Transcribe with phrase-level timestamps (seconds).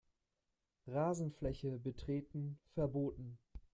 [0.87, 3.37] Rasenfläche betreten verboten.